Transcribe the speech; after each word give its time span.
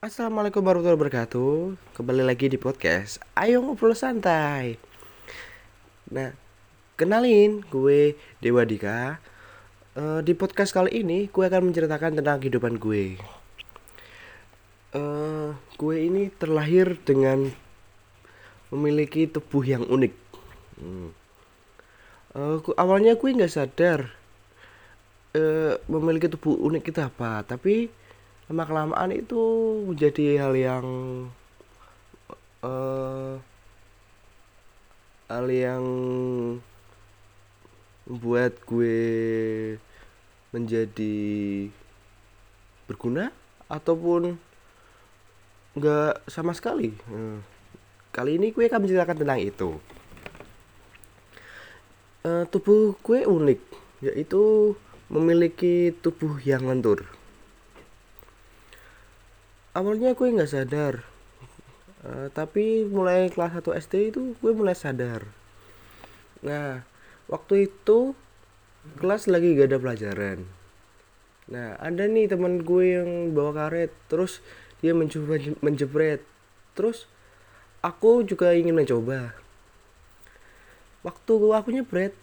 Assalamualaikum 0.00 0.64
warahmatullahi 0.64 0.96
wabarakatuh. 0.96 1.76
Kembali 1.92 2.24
lagi 2.24 2.48
di 2.48 2.56
podcast 2.56 3.20
Ayo 3.36 3.60
ngobrol 3.60 3.92
santai. 3.92 4.80
Nah, 6.08 6.32
kenalin 6.96 7.60
gue 7.68 8.16
Dewa 8.40 8.64
Dika. 8.64 9.20
Eh, 9.92 10.24
Di 10.24 10.32
podcast 10.32 10.72
kali 10.72 11.04
ini 11.04 11.28
gue 11.28 11.44
akan 11.44 11.68
menceritakan 11.68 12.16
tentang 12.16 12.40
kehidupan 12.40 12.80
gue. 12.80 13.20
Eh, 14.96 15.48
Gue 15.76 15.96
ini 16.00 16.32
terlahir 16.32 16.96
dengan 17.04 17.52
memiliki 18.72 19.28
tubuh 19.28 19.68
yang 19.68 19.84
unik. 19.84 20.14
Hmm. 20.80 21.12
Eh, 22.40 22.56
Awalnya 22.56 23.20
gue 23.20 23.36
nggak 23.36 23.52
sadar 23.52 24.16
eh, 25.36 25.76
memiliki 25.92 26.32
tubuh 26.32 26.56
unik 26.56 26.88
itu 26.88 27.00
apa 27.04 27.44
Tapi 27.44 28.00
lama 28.50 28.66
kelamaan 28.66 29.14
itu 29.14 29.38
menjadi 29.86 30.42
hal 30.42 30.58
yang 30.58 30.86
eh 32.66 33.38
hal 35.30 35.46
yang 35.46 35.84
membuat 38.10 38.58
gue 38.66 38.98
menjadi 40.50 41.14
berguna 42.90 43.30
ataupun 43.70 44.34
nggak 45.78 46.26
sama 46.26 46.50
sekali. 46.50 46.90
Eh, 46.90 47.38
Kali 48.10 48.34
ini 48.34 48.50
gue 48.50 48.66
akan 48.66 48.82
menceritakan 48.82 49.22
tentang 49.22 49.38
itu. 49.38 49.78
Eh, 52.26 52.42
tubuh 52.50 52.98
gue 52.98 53.22
unik, 53.22 53.60
yaitu 54.10 54.74
memiliki 55.06 55.94
tubuh 56.02 56.42
yang 56.42 56.66
lentur. 56.66 57.19
Awalnya 59.70 60.18
gue 60.18 60.34
nggak 60.34 60.50
sadar, 60.50 60.94
Eh, 62.00 62.32
tapi 62.32 62.88
mulai 62.88 63.28
kelas 63.28 63.52
1 63.60 63.76
SD 63.76 64.08
itu 64.08 64.32
gue 64.40 64.52
mulai 64.56 64.72
sadar. 64.72 65.20
Nah, 66.40 66.80
waktu 67.28 67.68
itu 67.68 68.16
kelas 68.96 69.28
lagi 69.28 69.52
gak 69.52 69.68
ada 69.68 69.78
pelajaran. 69.78 70.48
Nah, 71.52 71.76
ada 71.76 72.08
nih 72.08 72.24
teman 72.32 72.64
gue 72.64 72.84
yang 72.96 73.36
bawa 73.36 73.52
karet, 73.52 73.92
terus 74.08 74.40
dia 74.80 74.96
mencoba 74.96 75.36
je- 75.36 75.60
menjepret. 75.60 76.24
Terus 76.72 77.04
aku 77.84 78.24
juga 78.24 78.56
ingin 78.56 78.72
mencoba. 78.72 79.36
Waktu 81.04 81.32
aku 81.36 81.68
nyepret, 81.76 82.16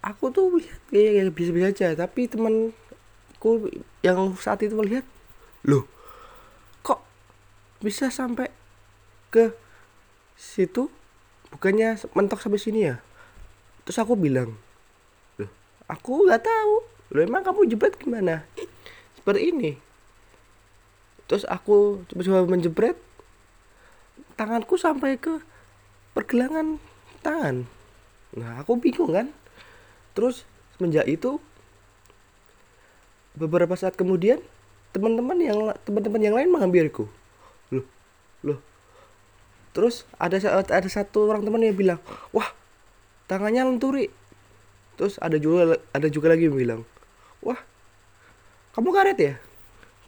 aku 0.00 0.32
tuh 0.32 0.60
lihat 0.60 0.80
kayak 0.88 1.12
kayak 1.12 1.34
bisa-bisa 1.36 1.66
aja, 1.72 1.88
tapi 1.92 2.24
temanku 2.24 3.68
yang 4.00 4.32
saat 4.40 4.64
itu 4.64 4.72
melihat, 4.76 5.04
loh, 5.64 5.84
bisa 7.80 8.12
sampai 8.12 8.52
ke 9.32 9.56
situ? 10.36 10.92
Bukannya 11.50 11.98
mentok 12.14 12.44
sampai 12.44 12.60
sini 12.60 12.80
ya? 12.86 13.02
Terus 13.82 13.98
aku 13.98 14.14
bilang 14.14 14.54
loh 15.40 15.50
aku 15.90 16.28
nggak 16.28 16.44
tahu. 16.44 16.74
Loh 17.10 17.22
emang 17.26 17.42
kamu 17.42 17.66
jebret 17.66 17.98
gimana? 17.98 18.46
Seperti 19.18 19.50
ini. 19.50 19.72
Terus 21.26 21.42
aku 21.48 22.06
coba-coba 22.06 22.46
menjebret 22.46 22.96
tanganku 24.38 24.78
sampai 24.78 25.18
ke 25.18 25.42
pergelangan 26.14 26.78
tangan. 27.24 27.66
Nah 28.36 28.62
aku 28.62 28.78
bingung 28.78 29.10
kan? 29.10 29.26
Terus 30.14 30.46
semenjak 30.76 31.06
itu 31.10 31.42
beberapa 33.34 33.74
saat 33.78 33.94
kemudian 33.94 34.42
teman-teman 34.90 35.38
yang 35.38 35.58
teman-teman 35.86 36.20
yang 36.20 36.34
lain 36.34 36.50
menghampiriku 36.50 37.06
loh. 38.46 38.58
Terus 39.70 40.04
ada 40.18 40.36
ada 40.52 40.88
satu 40.90 41.30
orang 41.30 41.46
teman 41.46 41.62
yang 41.62 41.78
bilang 41.78 42.00
wah 42.34 42.50
tangannya 43.30 43.66
lenturi. 43.66 44.10
Terus 44.98 45.16
ada 45.22 45.38
juga 45.40 45.78
ada 45.94 46.08
juga 46.10 46.32
lagi 46.34 46.50
yang 46.50 46.58
bilang 46.58 46.80
wah 47.40 47.58
kamu 48.74 48.90
karet 48.90 49.18
ya? 49.18 49.34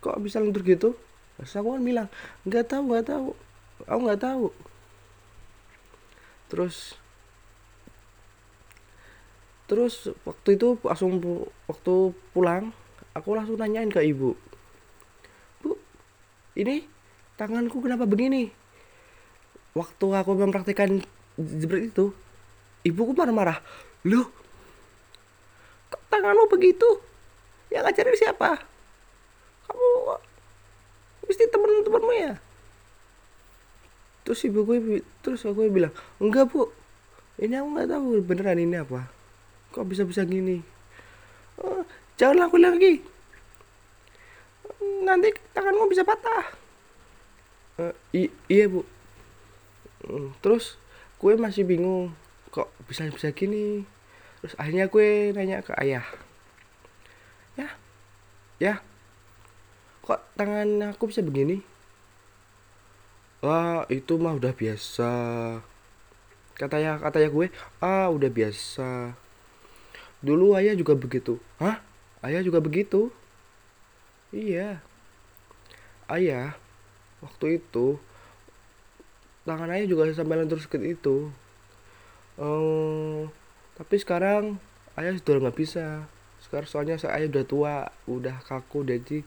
Kok 0.02 0.18
bisa 0.20 0.42
lentur 0.42 0.66
gitu? 0.66 0.98
Terus 1.38 1.52
aku 1.56 1.78
kan 1.78 1.82
bilang 1.82 2.08
nggak 2.44 2.66
tahu 2.68 2.82
nggak 2.90 3.06
tahu. 3.06 3.28
Aku 3.86 4.00
nggak 4.02 4.22
tahu. 4.22 4.46
Terus 6.50 6.98
terus 9.72 10.12
waktu 10.28 10.60
itu 10.60 10.76
langsung 10.84 11.16
waktu 11.64 11.94
pulang 12.36 12.76
aku 13.16 13.32
langsung 13.32 13.56
nanyain 13.56 13.88
ke 13.88 14.04
ibu 14.04 14.36
bu 15.64 15.80
ini 16.60 16.84
tanganku 17.42 17.82
kenapa 17.82 18.06
begini? 18.06 18.54
Waktu 19.74 20.06
aku 20.14 20.30
mempraktikkan 20.38 21.02
jebret 21.34 21.90
itu 21.90 22.14
ibuku 22.86 23.18
marah-marah. 23.18 23.58
Loh 24.06 24.30
kok 25.90 26.02
tanganmu 26.06 26.46
begitu? 26.46 26.86
Yang 27.74 27.82
ngajarin 27.90 28.14
siapa? 28.14 28.50
Kamu 29.66 29.90
mesti 31.26 31.44
temen-temenmu 31.50 32.12
ya? 32.14 32.38
Terus 34.22 34.46
ibu 34.46 34.62
gue 34.62 35.02
terus 35.26 35.42
aku 35.42 35.66
bilang 35.66 35.90
enggak 36.22 36.46
bu. 36.46 36.70
Ini 37.42 37.58
aku 37.58 37.68
nggak 37.74 37.88
tahu 37.90 38.06
beneran 38.22 38.62
ini 38.62 38.78
apa. 38.78 39.10
Kok 39.74 39.88
bisa 39.88 40.06
bisa 40.06 40.22
gini 40.22 40.62
"Oh, 41.58 41.82
jangan 42.14 42.46
lakuin 42.46 42.70
lagi. 42.70 42.94
Nanti 45.02 45.34
tanganmu 45.56 45.90
bisa 45.90 46.06
patah 46.06 46.61
"Eh, 47.82 47.92
i- 48.26 48.34
iya 48.54 48.66
bu. 48.72 48.80
Mm, 50.06 50.34
terus 50.42 50.78
gue 51.22 51.32
masih 51.38 51.62
bingung 51.66 52.10
kok 52.54 52.68
bisa 52.90 53.06
bisa 53.10 53.30
gini? 53.34 53.86
Terus 54.42 54.54
akhirnya 54.58 54.86
gue 54.90 55.08
nanya 55.36 55.62
ke 55.66 55.72
ayah 55.82 56.04
ya 57.60 57.68
ya 58.58 58.74
kok 60.02 60.20
tangan 60.38 60.68
aku 60.94 61.10
bisa 61.10 61.22
begini? 61.22 61.62
Wah 63.42 63.82
itu 63.90 64.14
mah 64.22 64.34
udah 64.38 64.54
biasa 64.54 65.10
katanya 66.52 67.00
katanya 67.00 67.28
gue 67.32 67.46
ah 67.82 68.06
udah 68.12 68.30
biasa. 68.30 69.16
Dulu 70.22 70.54
ayah 70.58 70.74
juga 70.78 70.94
begitu. 70.94 71.42
Hah? 71.58 71.82
Ayah 72.22 72.42
juga 72.46 72.62
begitu? 72.62 73.10
Iya. 74.32 74.78
Ayah 76.06 76.54
waktu 77.22 77.62
itu 77.62 77.96
tangan 79.46 79.70
ayah 79.74 79.86
juga 79.86 80.10
sampai 80.14 80.42
lentur 80.42 80.58
seperti 80.62 80.94
itu 80.98 81.30
Eh, 82.40 83.20
tapi 83.76 83.94
sekarang 84.00 84.56
ayah 84.96 85.12
sudah 85.16 85.48
nggak 85.48 85.58
bisa. 85.58 86.08
Sekarang 86.40 86.68
soalnya 86.68 86.96
saya 86.96 87.20
ayah 87.20 87.28
udah 87.28 87.44
tua 87.44 87.74
udah 88.08 88.36
kaku 88.48 88.88
jadi 88.88 89.20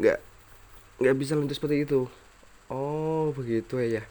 nggak 0.00 0.18
nggak 1.00 1.16
bisa 1.16 1.32
lentur 1.36 1.56
seperti 1.56 1.88
itu. 1.88 2.00
Oh 2.70 3.32
begitu 3.34 3.80
ya 3.82 4.04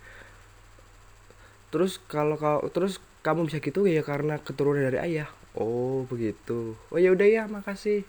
terus 1.69 2.01
kalau 2.09 2.33
kau 2.33 2.65
terus 2.73 2.97
kamu 3.21 3.45
bisa 3.45 3.61
gitu 3.61 3.85
ya 3.85 4.01
karena 4.01 4.41
keturunan 4.41 4.81
dari 4.81 4.99
ayah? 4.99 5.29
Oh 5.53 6.05
begitu. 6.09 6.73
Oh 6.89 6.97
ya 6.97 7.13
udah 7.13 7.27
ya 7.29 7.43
makasih. 7.45 8.01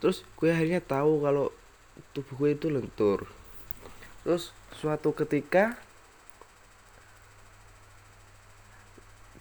Terus 0.00 0.24
gue 0.40 0.48
akhirnya 0.48 0.80
tahu 0.80 1.20
kalau 1.20 1.52
tubuh 2.12 2.34
gue 2.46 2.50
itu 2.58 2.66
lentur. 2.68 3.26
Terus 4.26 4.52
suatu 4.76 5.14
ketika 5.14 5.78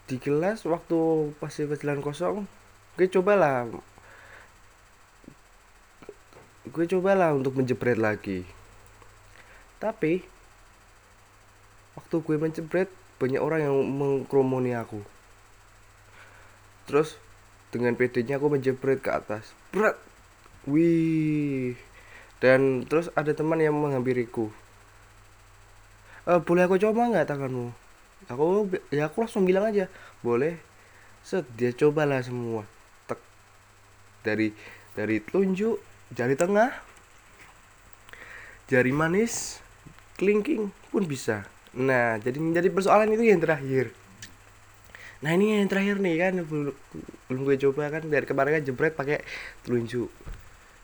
di 0.09 0.17
kelas 0.17 0.65
waktu 0.65 1.31
pas 1.37 1.53
pelajaran 1.53 2.01
kosong 2.01 2.49
gue 2.97 3.05
cobalah 3.13 3.69
gue 6.69 6.85
cobalah 6.85 7.33
untuk 7.33 7.57
menjepret 7.57 7.97
lagi. 7.97 8.45
Tapi 9.81 10.21
waktu 11.97 12.15
gue 12.21 12.37
menjepret 12.37 12.89
banyak 13.17 13.41
orang 13.41 13.61
yang 13.65 13.75
mengkerumuni 13.75 14.77
aku. 14.77 15.01
Terus 16.85 17.17
dengan 17.73 17.97
pedenya 17.97 18.37
aku 18.37 18.53
menjepret 18.53 19.01
ke 19.01 19.09
atas. 19.09 19.51
Berat 19.73 19.97
wih 20.69 21.73
dan 22.39 22.87
terus 22.87 23.11
ada 23.15 23.31
teman 23.35 23.59
yang 23.59 23.75
menghampiriku. 23.75 24.51
Eh 26.27 26.39
boleh 26.39 26.67
aku 26.67 26.79
coba 26.79 27.11
nggak 27.11 27.27
tanganmu? 27.27 27.71
Aku 28.31 28.67
ya 28.91 29.07
aku 29.11 29.23
langsung 29.23 29.43
bilang 29.43 29.67
aja 29.67 29.91
boleh. 30.23 30.59
Set 31.23 31.43
dia 31.59 31.75
cobalah 31.75 32.23
semua. 32.23 32.63
Tek. 33.07 33.19
Dari 34.23 34.55
dari 34.95 35.19
telunjuk 35.19 35.79
jari 36.15 36.35
tengah 36.39 36.73
jari 38.71 38.91
manis 38.93 39.59
kelingking 40.15 40.71
pun 40.93 41.03
bisa. 41.03 41.43
Nah 41.75 42.21
jadi 42.23 42.39
jadi 42.39 42.69
persoalan 42.71 43.11
itu 43.11 43.27
yang 43.27 43.43
terakhir. 43.43 43.91
Nah 45.19 45.35
ini 45.35 45.59
yang 45.59 45.67
terakhir 45.67 45.99
nih 45.99 46.15
kan 46.15 46.33
belum 46.45 46.75
belum 47.27 47.41
gue 47.43 47.57
coba 47.67 47.91
kan 47.91 48.07
dari 48.07 48.23
kemarin 48.23 48.61
kan 48.61 48.63
jebret 48.63 48.93
pakai 48.95 49.19
telunjuk. 49.67 50.07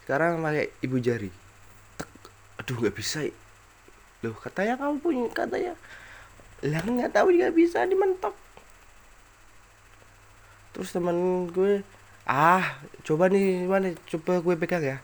Sekarang 0.03 0.43
pakai 0.43 0.73
ibu 0.83 0.99
jari. 0.99 1.44
Aduh 2.65 2.81
nggak 2.81 2.97
bisa. 2.97 3.21
Loh 4.25 4.33
katanya 4.41 4.73
kamu 4.81 4.97
punya 4.97 5.29
katanya. 5.29 5.77
Lah 6.65 6.81
nggak 6.81 7.13
tahu 7.13 7.29
nggak 7.29 7.53
bisa 7.53 7.85
dimentok. 7.85 8.33
Terus 10.73 10.89
teman 10.89 11.45
gue 11.53 11.85
ah 12.25 12.81
coba 13.05 13.29
nih 13.29 13.69
mana 13.69 13.93
coba 14.09 14.41
gue 14.41 14.57
pegang 14.57 14.81
ya. 14.81 14.97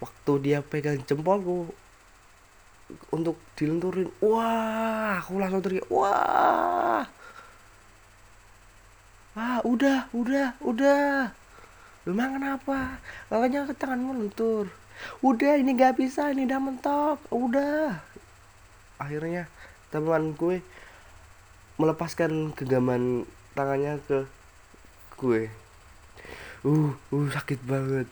Waktu 0.00 0.32
dia 0.40 0.64
pegang 0.64 0.96
jempolku 1.04 1.68
untuk 3.12 3.36
dilenturin 3.52 4.08
wah 4.24 5.20
aku 5.20 5.36
langsung 5.36 5.60
teriak 5.60 5.84
wah. 5.92 7.04
Wah 9.36 9.60
udah 9.60 10.08
udah 10.16 10.56
udah. 10.64 11.36
Memang 12.08 12.40
kenapa? 12.40 12.96
Makanya 13.28 13.68
ke 13.68 13.76
tanganmu 13.76 14.24
lentur 14.24 14.72
udah 15.22 15.58
ini 15.58 15.74
gak 15.74 15.98
bisa 15.98 16.30
ini 16.30 16.46
udah 16.46 16.60
mentok. 16.60 17.18
Udah. 17.30 17.98
Akhirnya 18.98 19.46
teman 19.88 20.36
gue 20.36 20.60
melepaskan 21.78 22.52
genggaman 22.58 23.24
tangannya 23.54 24.02
ke 24.04 24.26
gue. 25.18 25.50
Uh 26.66 26.92
uh 27.14 27.26
sakit 27.30 27.60
banget. 27.62 28.08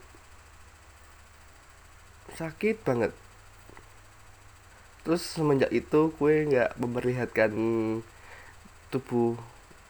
Sakit 2.39 2.77
banget. 2.87 3.13
Terus 5.03 5.23
semenjak 5.23 5.71
itu 5.71 6.11
gue 6.19 6.35
nggak 6.51 6.79
memperlihatkan 6.83 7.53
tubuh 8.91 9.39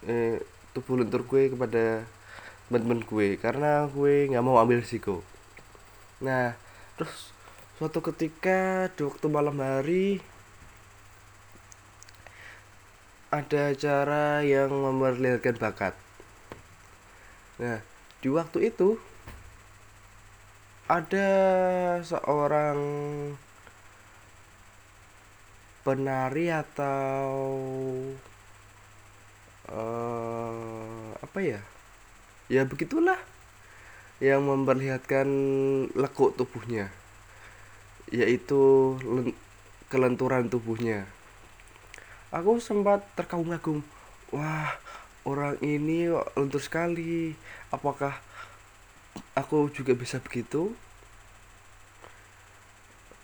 eh, 0.04 0.40
tubuh 0.76 1.00
lentur 1.00 1.24
gue 1.24 1.52
kepada 1.52 2.04
teman-teman 2.68 3.00
gue 3.00 3.28
karena 3.40 3.88
gue 3.88 4.28
nggak 4.32 4.44
mau 4.44 4.60
ambil 4.60 4.80
risiko. 4.80 5.24
Nah 6.20 6.56
terus 6.96 7.30
suatu 7.76 8.00
ketika 8.00 8.88
di 8.96 9.04
waktu 9.04 9.26
malam 9.28 9.60
hari 9.60 10.24
ada 13.28 13.76
acara 13.76 14.40
yang 14.40 14.72
memperlihatkan 14.72 15.60
bakat. 15.60 15.94
Nah 17.60 17.84
di 18.24 18.28
waktu 18.32 18.72
itu 18.72 18.96
ada 20.88 21.28
seorang 22.00 22.78
penari 25.84 26.48
atau 26.48 27.36
uh, 29.68 31.12
apa 31.20 31.38
ya? 31.44 31.60
Ya 32.48 32.64
begitulah 32.64 33.18
yang 34.22 34.44
memperlihatkan 34.48 35.28
lekuk 35.92 36.32
tubuhnya 36.36 36.88
yaitu 38.10 38.94
kelenturan 39.90 40.46
tubuhnya. 40.46 41.06
Aku 42.30 42.58
sempat 42.62 43.02
terkagum-kagum 43.18 43.82
wah 44.30 44.74
orang 45.26 45.58
ini 45.62 46.10
lentur 46.38 46.62
sekali. 46.62 47.34
Apakah 47.74 48.14
aku 49.34 49.70
juga 49.74 49.94
bisa 49.94 50.22
begitu? 50.22 50.70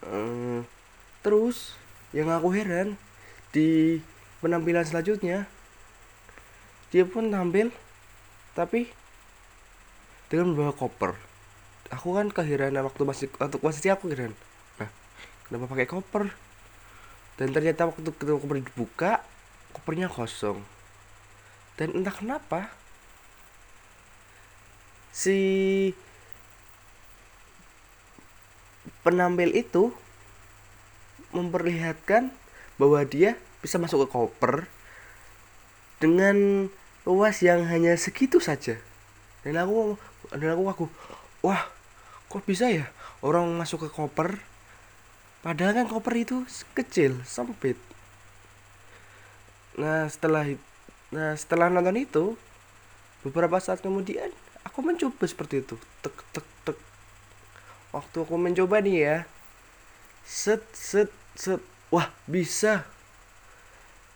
Uh, 0.03 0.67
terus 1.23 1.79
yang 2.11 2.27
aku 2.35 2.51
heran 2.51 2.99
di 3.55 4.03
penampilan 4.43 4.83
selanjutnya 4.83 5.47
dia 6.91 7.07
pun 7.07 7.31
tampil 7.31 7.71
tapi 8.59 8.91
dengan 10.33 10.57
membawa 10.57 10.73
koper. 10.73 11.13
Aku 11.93 12.17
kan 12.17 12.33
keheranan 12.33 12.89
waktu 12.89 13.05
masih 13.05 13.29
waktu 13.37 13.61
masih 13.61 13.93
aku 13.93 14.09
heran 14.09 14.33
nah 14.81 14.89
kenapa 15.45 15.69
pakai 15.69 15.85
koper? 15.85 16.33
Dan 17.37 17.53
ternyata 17.53 17.85
waktu 17.85 18.01
ketika 18.01 18.33
koper 18.41 18.65
dibuka 18.65 19.21
kopernya 19.77 20.09
kosong. 20.09 20.65
Dan 21.77 22.01
entah 22.01 22.17
kenapa 22.17 22.73
si 25.13 25.93
penampil 29.05 29.53
itu 29.53 29.93
memperlihatkan 31.37 32.33
bahwa 32.81 33.05
dia 33.05 33.37
bisa 33.61 33.77
masuk 33.77 34.09
ke 34.09 34.17
koper 34.17 34.65
dengan 36.01 36.69
luas 37.05 37.45
yang 37.45 37.69
hanya 37.69 37.93
segitu 38.01 38.41
saja. 38.41 38.81
Dan 39.43 39.59
aku 39.59 40.01
dan 40.37 40.57
aku 40.57 40.63
aku 40.69 40.85
wah 41.45 41.69
kok 42.33 42.45
bisa 42.49 42.69
ya 42.73 42.89
orang 43.21 43.49
masuk 43.57 43.87
ke 43.87 43.89
koper? 43.93 44.41
Padahal 45.43 45.75
kan 45.75 45.87
koper 45.91 46.15
itu 46.17 46.47
kecil 46.73 47.19
sempit. 47.27 47.77
Nah 49.77 50.07
setelah 50.07 50.47
nah 51.13 51.37
setelah 51.37 51.69
nonton 51.69 51.99
itu 51.99 52.25
beberapa 53.27 53.59
saat 53.61 53.85
kemudian 53.85 54.31
aku 54.65 54.81
mencoba 54.81 55.25
seperti 55.27 55.63
itu. 55.63 55.77
Tek 56.01 56.15
tek 56.33 56.47
tek. 56.65 56.79
Waktu 57.93 58.17
aku 58.25 58.35
mencoba 58.39 58.81
nih 58.81 58.97
ya. 59.03 59.17
Set 60.25 60.63
set 60.73 61.11
set. 61.35 61.61
Wah 61.91 62.09
bisa. 62.25 62.87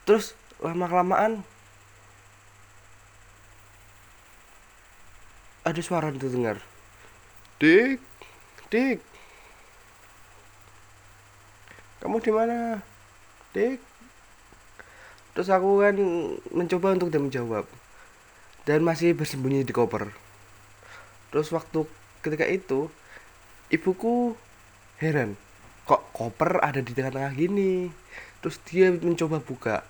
Terus 0.07 0.39
lama 0.63 0.87
kelamaan 0.89 1.45
ada 5.67 5.81
suara 5.83 6.15
itu 6.15 6.31
dengar 6.31 6.63
dik 7.59 7.99
dik. 8.71 8.99
Kamu 12.03 12.19
di 12.23 12.31
mana? 12.35 12.83
Dik. 13.55 13.81
Terus 15.35 15.49
aku 15.51 15.83
kan 15.83 15.97
mencoba 16.51 16.95
untuk 16.97 17.11
dia 17.11 17.23
menjawab. 17.23 17.67
Dan 18.67 18.83
masih 18.83 19.15
bersembunyi 19.15 19.63
di 19.63 19.71
koper. 19.71 20.11
Terus 21.31 21.51
waktu 21.55 21.87
ketika 22.23 22.47
itu 22.47 22.91
ibuku 23.71 24.35
heran 24.99 25.39
kok 25.87 26.03
koper 26.11 26.59
ada 26.63 26.83
di 26.83 26.91
tengah-tengah 26.91 27.33
gini? 27.35 27.95
Terus 28.43 28.59
dia 28.67 28.91
mencoba 28.91 29.39
buka. 29.39 29.87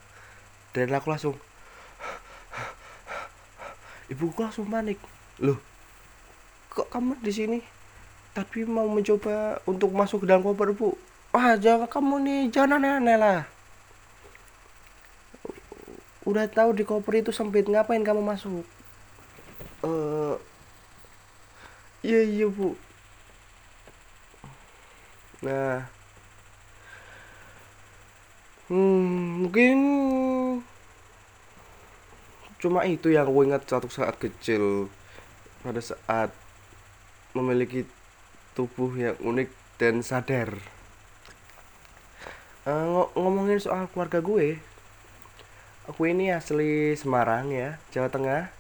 Dan 0.77 0.93
aku 0.93 1.09
langsung 1.09 1.35
ibuku 4.13 4.45
langsung 4.45 4.69
panik 4.69 5.01
loh 5.41 5.61
kok 6.77 6.93
kamu 6.93 7.17
di 7.25 7.33
sini? 7.33 7.59
Tapi 8.37 8.69
mau 8.69 8.85
mencoba 8.85 9.65
untuk 9.65 9.97
masuk 9.97 10.23
ke 10.23 10.27
dalam 10.29 10.45
koper 10.45 10.77
bu. 10.77 10.93
Wah 11.33 11.57
jangan 11.57 11.89
kamu 11.89 12.15
nih. 12.21 12.41
Jangan 12.53 12.77
aneh-aneh 12.77 13.17
lah. 13.17 13.41
Udah 16.29 16.45
tahu 16.45 16.77
di 16.77 16.85
koper 16.85 17.25
itu 17.25 17.33
sempit 17.33 17.65
ngapain 17.65 18.05
kamu 18.05 18.21
masuk? 18.21 18.61
Eh 19.81 20.37
iya 22.05 22.21
iya 22.29 22.47
bu. 22.53 22.77
Nah. 25.41 25.89
Hmm, 28.69 29.47
mungkin 29.47 29.79
cuma 32.61 32.83
itu 32.83 33.15
yang 33.15 33.31
aku 33.31 33.47
ingat 33.47 33.63
satu 33.65 33.87
saat 33.87 34.19
kecil 34.19 34.91
pada 35.61 35.81
saat 35.81 36.35
memiliki 37.37 37.85
tubuh 38.57 38.93
yang 38.97 39.17
unik 39.21 39.49
dan 39.77 40.01
sadar. 40.01 40.57
Uh, 42.67 43.07
ngomongin 43.15 43.63
soal 43.63 43.87
keluarga 43.93 44.19
gue 44.19 44.59
aku 45.87 46.11
ini 46.11 46.35
asli 46.35 46.99
Semarang 46.99 47.55
ya 47.55 47.79
Jawa 47.95 48.11
Tengah. 48.11 48.51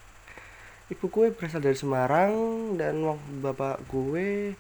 Ibu 0.87 1.11
gue 1.11 1.27
berasal 1.35 1.59
dari 1.59 1.75
Semarang 1.75 2.33
dan 2.79 3.03
bapak 3.43 3.83
gue 3.91 4.55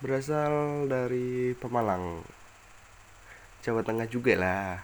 berasal 0.00 0.88
dari 0.88 1.52
Pemalang 1.60 2.24
Jawa 3.60 3.84
Tengah 3.84 4.08
juga 4.08 4.32
lah. 4.40 4.80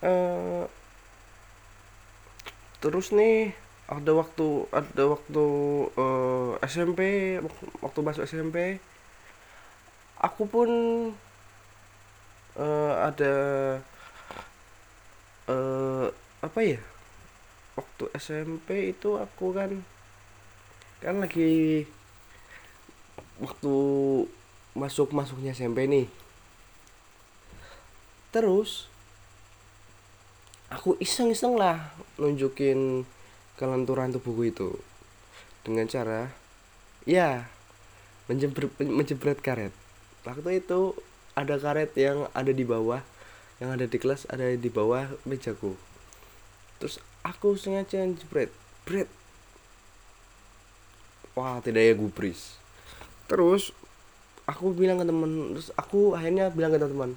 Uh, 0.00 0.64
terus 2.80 3.12
nih 3.12 3.52
ada 3.84 4.10
waktu 4.16 4.64
ada 4.72 5.02
waktu 5.12 5.44
uh, 6.00 6.56
eh, 6.56 6.68
SMP 6.68 7.36
waktu 7.84 8.00
masuk 8.00 8.24
SMP 8.24 8.80
aku 10.24 10.48
pun 10.48 10.70
uh, 12.56 12.92
ada 13.04 13.34
uh, 15.52 16.08
apa 16.40 16.60
ya? 16.64 16.80
Waktu 17.74 18.04
SMP 18.16 18.94
itu 18.94 19.18
aku 19.18 19.52
kan 19.52 19.70
kan 21.02 21.20
lagi 21.20 21.84
waktu 23.42 23.74
masuk 24.72 25.12
masuknya 25.12 25.52
SMP 25.52 25.84
nih. 25.84 26.06
Terus 28.32 28.88
aku 30.72 30.96
iseng-iseng 30.98 31.54
lah 31.54 31.92
nunjukin 32.18 33.04
kelenturan 33.58 34.10
tubuhku 34.14 34.44
itu. 34.46 34.70
Dengan 35.64 35.88
cara 35.88 36.28
ya 37.08 37.48
menjebret 38.28 38.72
menjebret 38.80 39.38
karet. 39.40 39.72
Waktu 40.24 40.64
itu 40.64 40.96
ada 41.36 41.58
karet 41.60 41.92
yang 41.98 42.28
ada 42.32 42.52
di 42.52 42.64
bawah 42.64 43.02
yang 43.62 43.70
ada 43.70 43.86
di 43.86 43.96
kelas 44.00 44.26
ada 44.30 44.50
di 44.50 44.70
bawah 44.70 45.06
mejaku. 45.24 45.76
Terus 46.82 46.98
aku 47.22 47.54
sengaja 47.54 48.02
jebret 48.04 48.50
bret. 48.84 49.08
Wah 51.34 51.58
tidak 51.62 51.82
ya 51.82 51.94
gubris. 51.98 52.58
Terus 53.26 53.74
aku 54.44 54.76
bilang 54.76 55.00
ke 55.00 55.06
teman 55.08 55.56
terus 55.56 55.72
aku 55.74 56.12
akhirnya 56.12 56.52
bilang 56.52 56.76
ke 56.76 56.78
teman 56.78 57.16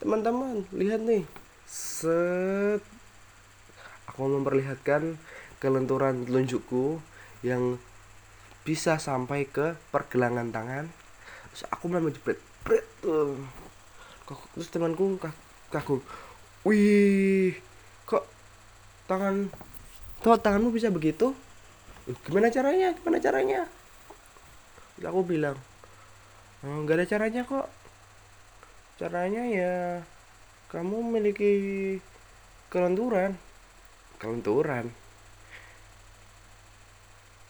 teman-teman 0.00 0.64
lihat 0.72 1.00
nih. 1.02 1.24
Set. 1.66 2.82
Aku 4.06 4.30
memperlihatkan 4.30 5.18
kelenturan 5.66 6.22
telunjukku 6.22 7.02
yang 7.42 7.82
bisa 8.62 9.02
sampai 9.02 9.50
ke 9.50 9.74
pergelangan 9.90 10.54
tangan. 10.54 10.86
Terus 11.50 11.66
aku 11.74 11.90
mulai 11.90 12.06
menjepret 12.06 12.38
tuh 13.02 13.34
terus 14.54 14.66
temanku 14.74 15.22
kagum 15.70 16.02
wih 16.66 17.54
kok 18.02 18.26
tangan 19.06 19.46
kok 20.22 20.38
tanganmu 20.42 20.70
bisa 20.70 20.90
begitu? 20.90 21.34
Gimana 22.26 22.50
caranya 22.50 22.94
gimana 22.94 23.18
caranya? 23.18 23.60
Terus 24.94 25.06
aku 25.06 25.22
bilang 25.26 25.58
oh, 26.62 26.78
nggak 26.86 27.02
ada 27.02 27.06
caranya 27.06 27.42
kok. 27.46 27.66
Caranya 28.98 29.42
ya 29.46 29.74
kamu 30.70 31.10
memiliki 31.10 31.54
kelenturan. 32.70 33.38
Kelenturan 34.18 35.05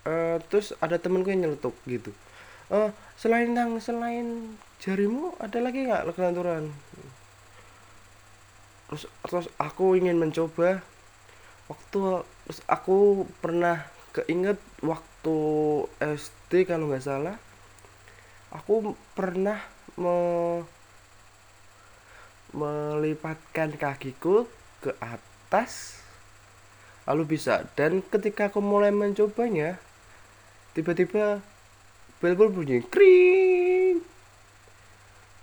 uh, 0.07 0.39
terus 0.47 0.73
ada 0.79 0.97
temenku 0.97 1.29
yang 1.35 1.45
nyeletuk 1.45 1.75
gitu. 1.91 2.15
Uh, 2.71 2.91
selain 3.15 3.55
tang 3.55 3.79
selain 3.79 4.59
jarimu 4.83 5.35
ada 5.39 5.59
lagi 5.63 5.87
nggak 5.87 6.13
kelenturan 6.19 6.75
terus 8.87 9.07
terus 9.27 9.47
aku 9.59 9.99
ingin 9.99 10.19
mencoba 10.19 10.83
waktu 11.67 12.23
terus 12.47 12.61
aku 12.71 13.27
pernah 13.43 13.87
keinget 14.15 14.59
waktu 14.83 15.39
SD 15.99 16.71
kalau 16.71 16.91
nggak 16.91 17.03
salah 17.03 17.39
aku 18.55 18.95
pernah 19.15 19.59
me 19.99 20.17
melipatkan 22.57 23.75
kakiku 23.77 24.49
ke 24.81 24.95
atas 25.03 26.01
lalu 27.05 27.37
bisa. 27.37 27.69
Dan 27.77 28.01
ketika 28.01 28.49
aku 28.49 28.65
mulai 28.65 28.89
mencobanya 28.91 29.77
tiba-tiba 30.77 31.41
bel 32.21 32.37
pun 32.37 32.53
bunyi 32.53 32.85
kring. 32.85 34.05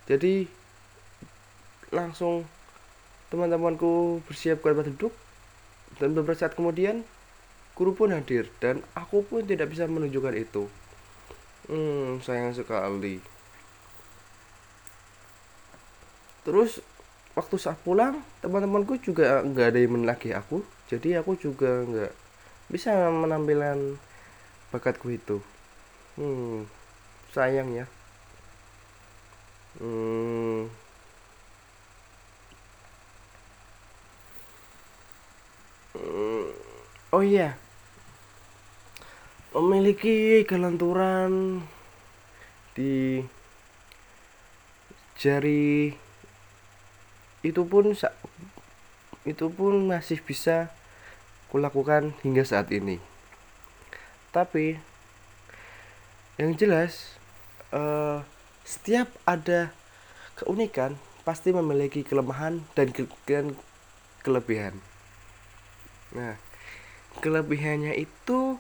Jadi 0.06 0.46
langsung 1.90 2.46
teman-temanku 3.34 4.22
bersiap 4.30 4.62
ke 4.62 4.70
tempat 4.70 4.94
duduk. 4.94 5.14
Dan 5.98 6.14
beberapa 6.14 6.38
saat 6.38 6.54
kemudian 6.54 7.02
guru 7.74 7.98
pun 7.98 8.14
hadir 8.14 8.50
dan 8.62 8.86
aku 8.94 9.26
pun 9.26 9.42
tidak 9.42 9.74
bisa 9.74 9.90
menunjukkan 9.90 10.38
itu. 10.38 10.70
Hmm 11.66 12.22
sayang 12.22 12.54
sekali. 12.54 13.18
Terus 16.46 16.82
waktu 17.34 17.56
saat 17.58 17.80
pulang 17.82 18.22
teman-temanku 18.46 19.02
juga 19.02 19.42
nggak 19.42 19.68
ada 19.74 19.80
yang 19.82 19.98
menagih 19.98 20.38
aku. 20.38 20.62
Jadi 20.90 21.18
aku 21.18 21.34
juga 21.38 21.82
nggak 21.86 22.14
bisa 22.70 22.94
menampilkan 23.10 23.98
bakatku 24.74 25.14
itu. 25.14 25.38
Hmm 26.18 26.66
sayang 27.34 27.74
ya. 27.74 27.86
Hmm. 29.82 30.70
Oh 37.10 37.22
iya. 37.26 37.58
Memiliki 39.54 40.46
kelenturan 40.46 41.62
di 42.78 43.22
jari 45.18 45.94
itu 47.46 47.62
pun 47.66 47.94
itu 49.30 49.46
pun 49.54 49.74
masih 49.90 50.18
bisa 50.26 50.74
kulakukan 51.54 52.18
hingga 52.26 52.42
saat 52.42 52.74
ini 52.74 53.13
tapi 54.34 54.82
yang 56.42 56.58
jelas 56.58 57.14
uh, 57.70 58.26
setiap 58.66 59.06
ada 59.30 59.70
keunikan 60.34 60.98
pasti 61.22 61.54
memiliki 61.54 62.02
kelemahan 62.02 62.66
dan, 62.74 62.90
ke 62.90 63.06
dan 63.30 63.54
kelebihan. 64.26 64.76
Nah 66.18 66.36
kelebihannya 67.22 67.94
itu 67.94 68.58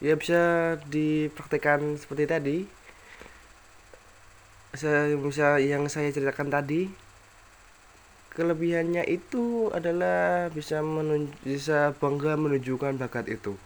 ya 0.00 0.16
bisa 0.16 0.74
dipraktekkan 0.88 2.00
seperti 2.00 2.24
tadi. 2.24 2.58
Saya 4.72 5.12
bisa 5.18 5.60
yang 5.60 5.84
saya 5.92 6.08
ceritakan 6.08 6.48
tadi 6.48 6.88
kelebihannya 8.30 9.02
itu 9.10 9.68
adalah 9.74 10.48
bisa 10.54 10.78
menunj 10.80 11.34
bisa 11.42 11.90
bangga 11.98 12.38
menunjukkan 12.38 12.96
bakat 12.96 13.26
itu 13.26 13.58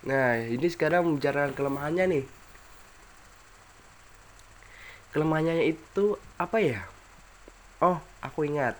nah 0.00 0.40
ini 0.40 0.64
sekarang 0.72 1.04
membicarakan 1.04 1.52
kelemahannya 1.52 2.04
nih. 2.08 2.24
Kelemahannya 5.12 5.66
itu 5.68 6.16
apa 6.40 6.56
ya? 6.62 6.86
Oh 7.84 8.00
aku 8.24 8.48
ingat. 8.48 8.78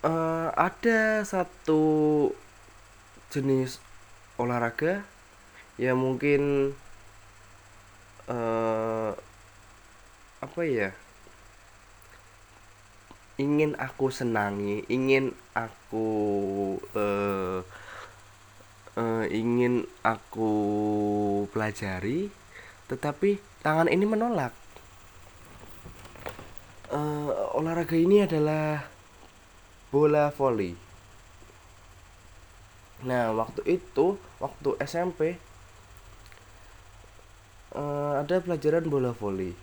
Uh, 0.00 0.48
ada 0.56 1.22
satu 1.28 2.32
jenis 3.28 3.78
olahraga 4.40 5.04
yang 5.76 6.00
mungkin 6.00 6.72
uh, 8.26 9.12
apa 10.40 10.60
ya? 10.64 10.90
Ingin 13.36 13.76
aku 13.76 14.08
senangi 14.08 14.88
ingin 14.88 15.36
aku 15.52 16.08
uh, 16.96 17.60
uh, 18.96 19.26
ingin 19.30 19.86
aku 20.02 20.52
pelajari 21.54 22.32
tetapi 22.90 23.38
tangan 23.62 23.86
ini 23.86 24.02
menolak. 24.02 24.50
Uh, 26.90 27.54
olahraga 27.54 27.94
ini 27.94 28.26
adalah 28.26 28.82
bola 29.94 30.34
voli. 30.34 30.74
Nah 33.06 33.30
waktu 33.30 33.62
itu 33.78 34.18
waktu 34.42 34.74
SMP 34.82 35.38
uh, 37.78 38.18
ada 38.18 38.42
pelajaran 38.42 38.90
bola 38.90 39.14
voli. 39.14 39.54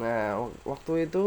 Nah 0.00 0.48
waktu 0.64 1.06
itu 1.06 1.26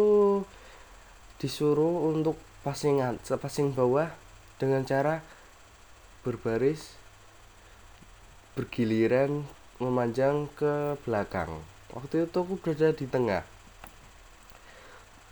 disuruh 1.38 2.10
untuk 2.10 2.42
passingan 2.66 3.22
passing 3.22 3.77
bawah 3.77 4.10
dengan 4.58 4.82
cara 4.82 5.22
berbaris 6.28 7.00
bergiliran 8.60 9.48
memanjang 9.80 10.52
ke 10.60 11.00
belakang. 11.08 11.64
Waktu 11.96 12.28
itu 12.28 12.36
aku 12.36 12.60
berada 12.60 12.92
di 12.92 13.08
tengah. 13.08 13.48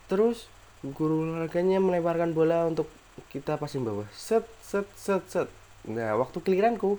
Terus 0.08 0.48
guru 0.88 1.28
olahraganya 1.28 1.84
melemparkan 1.84 2.32
bola 2.32 2.64
untuk 2.72 2.88
kita 3.28 3.60
passing 3.60 3.84
bawah. 3.84 4.08
Set 4.16 4.48
set 4.64 4.88
set 4.96 5.28
set. 5.28 5.52
Nah 5.84 6.16
waktu 6.16 6.40
keliranku 6.40 6.96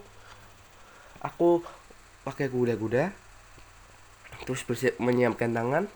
aku 1.24 1.64
pakai 2.28 2.52
kuda-kuda 2.52 3.16
terus 4.44 4.60
bersiap 4.68 5.00
menyiapkan 5.00 5.48
tangan 5.56 5.88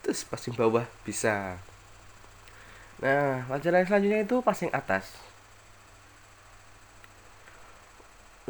terus 0.00 0.24
passing 0.24 0.56
bawah 0.56 0.88
bisa. 1.04 1.60
Nah, 3.02 3.42
pelajaran 3.50 3.82
selanjutnya 3.82 4.22
itu 4.22 4.38
passing 4.46 4.70
atas. 4.70 5.31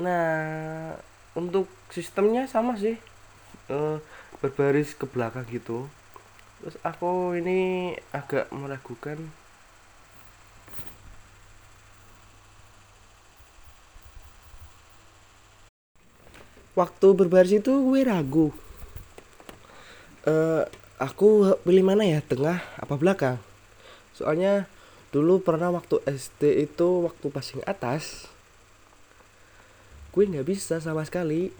Nah, 0.00 0.96
untuk 1.36 1.68
sistemnya 1.92 2.48
sama 2.48 2.78
sih. 2.80 2.96
E, 3.68 3.76
berbaris 4.40 4.96
ke 4.96 5.04
belakang 5.04 5.44
gitu. 5.52 5.90
Terus 6.62 6.76
aku 6.86 7.34
ini 7.36 7.92
agak 8.14 8.48
meragukan 8.54 9.18
waktu 16.72 17.06
berbaris 17.12 17.52
itu 17.60 17.72
gue 17.84 18.00
ragu 18.00 18.48
uh, 20.24 20.64
aku 20.96 21.52
pilih 21.68 21.84
mana 21.84 22.08
ya 22.08 22.24
tengah 22.24 22.64
apa 22.80 22.94
belakang 22.96 23.36
soalnya 24.16 24.64
dulu 25.12 25.44
pernah 25.44 25.68
waktu 25.68 26.00
SD 26.08 26.64
itu 26.64 27.04
waktu 27.04 27.26
passing 27.28 27.60
atas 27.68 28.31
gue 30.12 30.24
nggak 30.28 30.46
bisa 30.46 30.78
sama 30.78 31.02
sekali. 31.08 31.50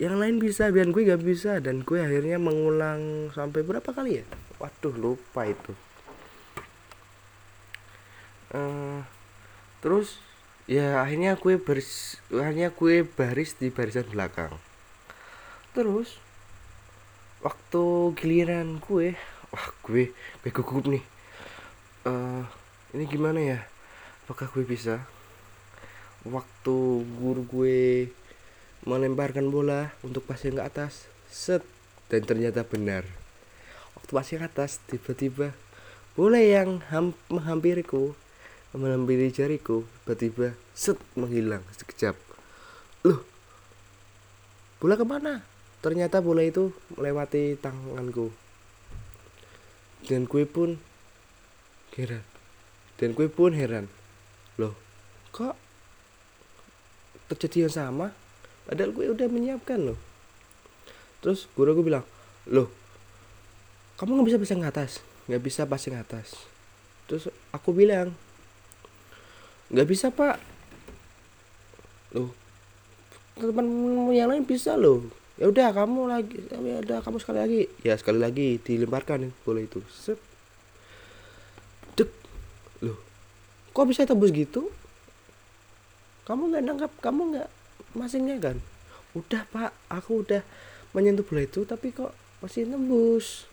Yang 0.00 0.16
lain 0.16 0.36
bisa 0.40 0.72
dan 0.72 0.96
gue 0.96 1.04
gak 1.04 1.20
bisa. 1.20 1.60
Dan 1.60 1.84
gue 1.84 2.00
akhirnya 2.00 2.40
mengulang 2.40 3.28
sampai 3.36 3.60
berapa 3.60 3.84
kali 3.92 4.24
ya? 4.24 4.24
Waduh 4.56 4.96
lupa 4.96 5.44
itu. 5.44 5.76
Uh, 8.50 9.04
terus 9.84 10.18
ya 10.64 11.04
akhirnya 11.04 11.36
gue 11.38 11.60
baris 11.60 12.18
akhirnya 12.32 12.72
gue 12.72 13.04
baris 13.04 13.52
di 13.60 13.68
barisan 13.68 14.08
belakang. 14.08 14.56
Terus 15.76 16.16
waktu 17.44 18.16
giliran 18.16 18.80
gue 18.80 19.14
wah 19.52 19.66
gue 19.84 20.16
gue 20.16 20.50
gugup 20.50 20.88
nih. 20.88 21.04
Uh, 22.08 22.48
ini 22.96 23.04
gimana 23.04 23.38
ya? 23.38 23.60
Apakah 24.24 24.48
gue 24.48 24.64
bisa 24.64 25.04
waktu 26.28 26.76
guru 27.20 27.42
gue 27.48 28.12
melemparkan 28.84 29.48
bola 29.48 29.92
untuk 30.00 30.24
passing 30.24 30.56
ke 30.56 30.62
atas. 30.64 31.08
Set. 31.30 31.64
Dan 32.10 32.26
ternyata 32.26 32.66
benar. 32.66 33.06
Waktu 33.96 34.10
passing 34.12 34.40
ke 34.40 34.46
atas 34.48 34.82
tiba-tiba 34.88 35.52
bola 36.18 36.42
yang 36.42 36.82
ham 36.90 37.14
menghampiriku 37.30 38.12
menghampiri 38.74 39.30
jariku 39.30 39.86
tiba-tiba 40.02 40.58
set 40.74 40.98
menghilang 41.14 41.62
sekejap. 41.74 42.18
Loh 43.06 43.22
bola 44.82 44.94
ke 44.98 45.06
mana? 45.06 45.34
Ternyata 45.80 46.20
bola 46.20 46.44
itu 46.44 46.74
melewati 46.92 47.56
tanganku. 47.56 48.28
Dan 50.04 50.28
gue 50.28 50.44
pun 50.44 50.76
heran. 51.96 52.24
Dan 53.00 53.16
gue 53.16 53.28
pun 53.32 53.56
heran. 53.56 53.88
Loh 54.60 54.76
kok 55.30 55.54
terjadi 57.30 57.70
yang 57.70 57.74
sama 57.74 58.06
padahal 58.66 58.90
gue 58.90 59.06
udah 59.10 59.26
menyiapkan 59.30 59.78
loh. 59.78 59.98
Terus 61.22 61.46
guru 61.54 61.78
gue 61.78 61.86
bilang 61.86 62.04
loh 62.50 62.68
kamu 64.00 64.16
nggak 64.16 64.28
bisa 64.32 64.40
pasang 64.40 64.64
atas? 64.64 64.90
Nggak 65.28 65.42
bisa 65.44 65.62
pasang 65.68 65.96
atas. 66.00 66.34
Terus 67.06 67.28
aku 67.54 67.70
bilang 67.70 68.16
nggak 69.70 69.88
bisa 69.88 70.10
pak. 70.10 70.40
Loh 72.16 72.34
teman 73.40 73.66
yang 74.12 74.28
lain 74.28 74.44
bisa 74.44 74.76
loh. 74.76 75.06
Ya 75.40 75.48
udah 75.48 75.72
kamu 75.72 76.00
lagi 76.12 76.36
ya 76.50 76.80
udah 76.82 76.98
kamu 77.04 77.16
sekali 77.20 77.38
lagi. 77.40 77.60
Ya 77.86 77.94
sekali 77.96 78.18
lagi 78.20 78.60
dilemparkan 78.60 79.32
boleh 79.44 79.68
itu. 79.68 79.80
Set. 79.88 80.18
Dek. 81.96 82.10
Loh 82.84 83.10
kok 83.70 83.86
bisa 83.86 84.02
tembus 84.02 84.34
gitu 84.34 84.68
kamu 86.30 86.42
nggak 86.54 86.62
nangkap 86.62 86.92
kamu 87.02 87.34
nggak 87.34 87.48
masingnya 87.98 88.38
kan 88.38 88.56
udah 89.18 89.42
pak. 89.50 89.74
Aku 89.90 90.22
udah 90.22 90.46
menyentuh 90.94 91.26
bola 91.26 91.42
itu 91.42 91.66
tapi 91.66 91.90
kok 91.90 92.14
masih 92.38 92.70
nembus? 92.70 93.50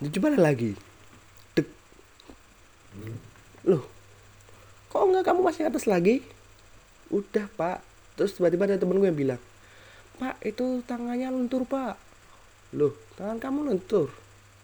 Coba 0.00 0.32
lagi? 0.32 0.72
Dek. 1.52 1.68
Loh 3.68 3.84
kok 4.88 5.04
enggak 5.04 5.28
kamu 5.28 5.40
masih 5.44 5.68
atas 5.68 5.84
lagi? 5.84 6.24
Udah 7.12 7.44
pak. 7.60 7.84
Terus 8.16 8.32
tiba-tiba 8.32 8.64
ada 8.64 8.80
temen 8.80 8.96
gue 8.96 9.12
yang 9.12 9.20
bilang 9.20 9.42
pak 10.16 10.40
itu 10.40 10.80
tangannya 10.88 11.28
luntur 11.28 11.68
pak. 11.68 12.00
Loh 12.72 12.96
tangan 13.20 13.36
kamu 13.36 13.76
luntur? 13.76 14.08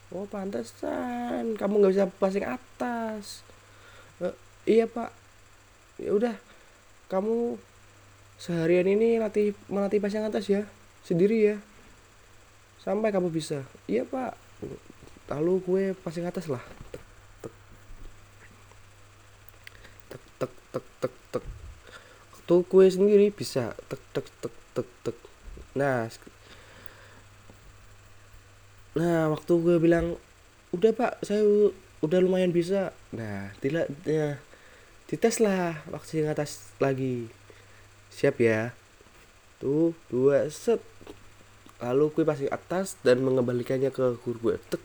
Oh 0.08 0.24
pantesan. 0.24 1.60
Kamu 1.60 1.84
nggak 1.84 1.92
bisa 1.92 2.08
passing 2.16 2.48
atas. 2.48 3.44
E, 4.24 4.32
iya 4.64 4.88
pak 4.88 5.25
ya 5.96 6.12
udah 6.12 6.34
kamu 7.08 7.56
seharian 8.36 8.84
ini 8.84 9.16
latih 9.16 9.56
melatih 9.72 10.00
pasang 10.00 10.28
atas 10.28 10.44
ya 10.48 10.68
sendiri 11.06 11.54
ya. 11.54 11.56
Sampai 12.82 13.14
kamu 13.14 13.30
bisa. 13.30 13.62
Iya 13.86 14.02
pak. 14.02 14.34
Lalu 15.30 15.54
gue 15.62 15.84
pasang 16.02 16.26
atas 16.26 16.50
lah. 16.50 16.62
Tek 20.10 20.22
tek 20.38 20.52
tek 20.74 20.86
tek 20.98 21.14
tek 21.30 21.44
tuh 22.46 22.62
gue 22.66 22.86
sendiri 22.90 23.30
bisa. 23.30 23.74
Tek 23.86 24.02
tek 24.10 24.26
tek 24.42 24.54
tek 24.74 24.88
tek. 25.06 25.16
Nah 25.78 26.10
nah 28.96 29.28
waktu 29.28 29.52
gue 29.60 29.76
bilang 29.76 30.16
udah 30.72 30.90
pak 30.90 31.22
saya 31.22 31.42
udah 32.02 32.18
lumayan 32.18 32.50
bisa. 32.50 32.90
Nah 33.14 33.54
tidak 33.62 33.90
ya 34.02 34.38
dites 35.06 35.38
lah 35.38 35.78
vaksin 35.90 36.26
atas 36.26 36.74
lagi. 36.82 37.30
Siap 38.10 38.36
ya. 38.42 38.74
Tuh 39.62 39.94
dua 40.10 40.50
set. 40.50 40.82
Lalu 41.78 42.10
gue 42.12 42.24
pasti 42.24 42.46
atas 42.48 42.96
dan 43.06 43.22
mengembalikannya 43.22 43.94
ke 43.94 44.18
guru 44.22 44.38
gue. 44.52 44.56
Tek. 44.70 44.82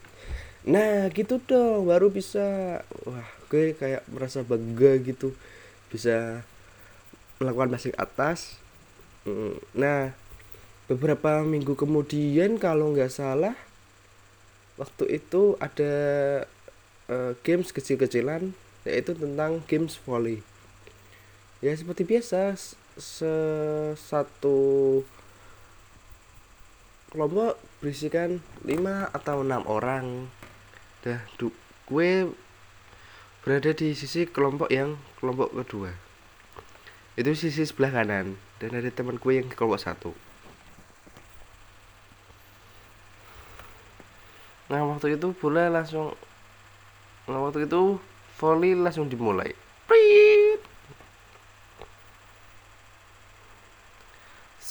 nah 0.61 1.09
gitu 1.09 1.41
dong 1.41 1.89
baru 1.89 2.13
bisa. 2.13 2.79
Wah 3.09 3.27
gue 3.49 3.73
kayak 3.73 4.05
merasa 4.13 4.45
bangga 4.45 5.01
gitu. 5.01 5.33
Bisa 5.89 6.45
melakukan 7.41 7.73
passing 7.73 7.97
atas. 7.97 8.61
Nah 9.73 10.13
beberapa 10.85 11.41
minggu 11.47 11.73
kemudian 11.73 12.59
kalau 12.59 12.91
nggak 12.91 13.09
salah 13.09 13.55
waktu 14.75 15.23
itu 15.23 15.55
ada 15.55 15.93
uh, 17.07 17.31
games 17.47 17.71
kecil-kecilan 17.71 18.51
yaitu 18.85 19.13
tentang 19.13 19.61
games 19.69 19.97
volley. 20.01 20.41
Ya 21.61 21.77
seperti 21.77 22.05
biasa 22.07 22.57
se 22.97 23.33
satu 23.93 25.01
kelompok 27.13 27.59
berisikan 27.83 28.41
5 28.65 29.11
atau 29.13 29.45
enam 29.45 29.63
orang. 29.69 30.31
Dah 31.05 31.21
gue 31.91 32.31
berada 33.41 33.71
di 33.73 33.93
sisi 33.93 34.25
kelompok 34.25 34.69
yang 34.73 34.97
kelompok 35.21 35.53
kedua. 35.53 35.91
Itu 37.19 37.35
sisi 37.35 37.67
sebelah 37.67 37.91
kanan 37.91 38.39
dan 38.57 38.71
ada 38.73 38.89
teman 38.89 39.21
gue 39.21 39.33
yang 39.37 39.49
kelompok 39.51 39.81
satu. 39.81 40.11
Nah 44.71 44.87
waktu 44.87 45.19
itu 45.19 45.35
bola 45.35 45.67
langsung 45.67 46.15
nah 47.29 47.37
waktu 47.37 47.69
itu 47.69 48.01
volley 48.41 48.73
langsung 48.73 49.05
dimulai. 49.05 49.53
Prit. 49.85 50.71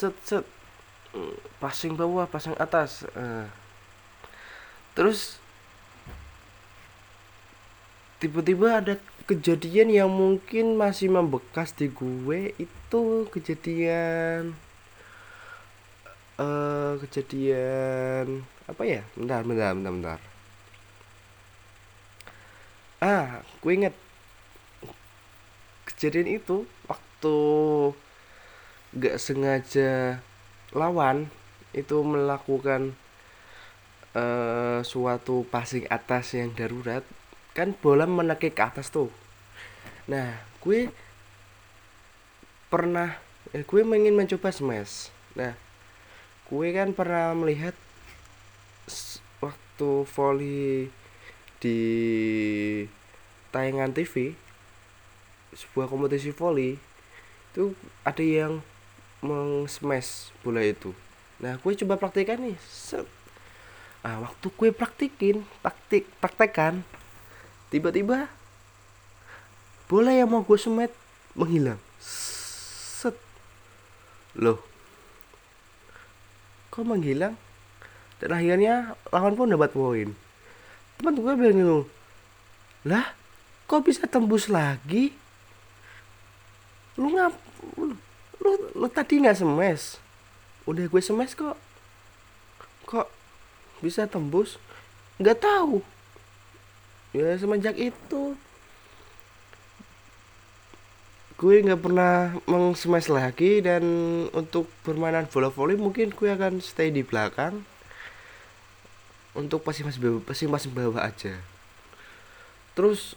set 0.01 0.17
set. 0.25 0.45
Hmm, 1.13 1.37
passing 1.61 1.93
bawah 1.93 2.25
passing 2.25 2.57
atas. 2.57 3.05
Uh. 3.13 3.45
terus 4.91 5.39
tiba-tiba 8.19 8.83
ada 8.83 8.99
kejadian 9.29 9.87
yang 9.93 10.09
mungkin 10.11 10.75
masih 10.75 11.13
membekas 11.13 11.75
di 11.77 11.91
gue. 11.91 12.55
Itu 12.57 13.29
kejadian 13.29 14.57
uh, 16.41 16.97
kejadian 17.05 18.41
apa 18.65 18.83
ya? 18.87 19.01
Bentar 19.13 19.45
bentar 19.45 19.75
bentar 19.77 19.93
bentar 19.93 20.30
ah 23.01 23.41
gue 23.59 23.73
inget. 23.73 23.95
Kejadian 25.89 26.37
itu 26.37 26.69
waktu 26.85 27.37
gak 28.95 29.17
sengaja 29.17 30.21
lawan 30.71 31.27
itu 31.73 31.97
melakukan 32.05 32.93
uh, 34.13 34.79
suatu 34.85 35.43
passing 35.49 35.89
atas 35.89 36.37
yang 36.37 36.53
darurat. 36.53 37.01
Kan 37.57 37.75
bola 37.75 38.05
menekik 38.07 38.55
ke 38.55 38.63
atas 38.63 38.93
tuh. 38.93 39.09
Nah 40.05 40.37
gue 40.61 40.93
pernah 42.71 43.17
eh, 43.51 43.65
gue 43.65 43.81
ingin 43.81 44.15
mencoba 44.15 44.53
smash. 44.53 45.09
Nah 45.35 45.57
gue 46.47 46.67
kan 46.71 46.93
pernah 46.93 47.33
melihat 47.33 47.75
waktu 49.41 49.89
volley 50.05 50.91
di 51.61 51.79
tayangan 53.53 53.93
TV 53.93 54.33
sebuah 55.53 55.85
kompetisi 55.85 56.33
volley 56.33 56.81
itu 57.53 57.77
ada 58.01 58.23
yang 58.25 58.65
mengsmash 59.21 60.33
bola 60.41 60.65
itu. 60.65 60.97
Nah 61.37 61.61
gue 61.61 61.71
coba 61.85 62.01
praktekkan 62.01 62.41
nih 62.41 62.57
set. 62.65 63.05
Nah 64.01 64.25
waktu 64.25 64.47
gue 64.49 64.69
praktikin 64.73 65.45
praktik 65.61 66.09
praktekan 66.17 66.81
tiba-tiba 67.69 68.25
bola 69.85 70.09
yang 70.09 70.33
mau 70.33 70.41
gue 70.41 70.57
semet 70.57 70.89
menghilang. 71.37 71.77
Set. 72.01 73.13
Loh. 74.33 74.57
Kok 76.73 76.87
menghilang? 76.87 77.37
Dan 78.17 78.33
akhirnya 78.33 78.97
lawan 79.13 79.37
pun 79.37 79.51
dapat 79.53 79.69
poin 79.75 80.09
teman 81.01 81.17
gue 81.17 81.33
bilang 81.33 81.57
gitu. 81.57 81.79
Lah 82.85 83.17
kok 83.65 83.81
bisa 83.81 84.05
tembus 84.05 84.45
lagi? 84.45 85.09
Lu 86.93 87.09
ngap 87.17 87.33
lu, 87.81 87.97
lu 88.77 88.87
tadi 88.93 89.17
nggak 89.17 89.41
semes? 89.41 89.97
Udah 90.69 90.85
gue 90.85 91.01
semes 91.01 91.33
kok. 91.33 91.57
Kok 92.85 93.09
bisa 93.81 94.05
tembus? 94.05 94.61
Nggak 95.17 95.41
tahu. 95.41 95.81
Ya 97.17 97.33
semenjak 97.41 97.81
itu. 97.81 98.37
Gue 101.41 101.65
nggak 101.65 101.81
pernah 101.81 102.37
meng-smash 102.45 103.09
lagi 103.09 103.65
dan 103.65 103.81
untuk 104.37 104.69
permainan 104.85 105.25
bola 105.25 105.49
voli 105.49 105.73
mungkin 105.73 106.13
gue 106.13 106.29
akan 106.29 106.61
stay 106.61 106.93
di 106.93 107.01
belakang 107.01 107.65
untuk 109.31 109.63
pasti 109.63 109.81
masih 109.85 109.99
bawah, 110.03 110.21
pasti 110.23 110.45
masih 110.47 110.69
bawah 110.71 111.01
aja. 111.03 111.39
Terus 112.75 113.15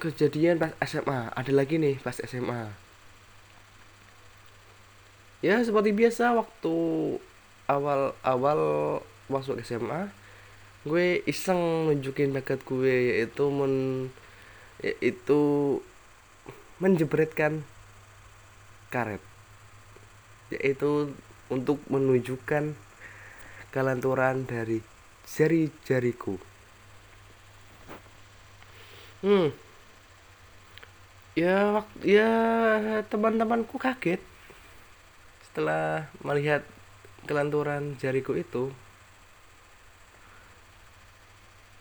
kejadian 0.00 0.58
pas 0.58 0.74
SMA 0.84 1.30
ada 1.32 1.52
lagi 1.54 1.78
nih 1.78 2.02
pas 2.02 2.18
SMA 2.18 2.66
ya 5.38 5.62
seperti 5.62 5.94
biasa 5.94 6.34
waktu 6.34 6.74
awal-awal 7.70 8.60
masuk 9.30 9.62
SMA 9.62 10.10
gue 10.82 11.22
iseng 11.30 11.88
nunjukin 11.88 12.34
bakat 12.34 12.60
gue 12.66 13.22
yaitu 13.22 13.48
men 13.54 14.08
yaitu 14.84 15.80
menjebretkan 16.82 17.64
karet. 18.92 19.22
Yaitu 20.52 21.16
untuk 21.48 21.80
menunjukkan 21.88 22.76
kelenturan 23.74 24.46
dari 24.46 24.78
jari-jariku 25.26 26.38
hmm. 29.26 29.64
Ya 31.34 31.82
ya 32.06 32.30
teman-temanku 33.10 33.74
kaget. 33.74 34.22
Setelah 35.50 36.06
melihat 36.22 36.62
kelenturan 37.26 37.98
jariku 37.98 38.38
itu 38.38 38.70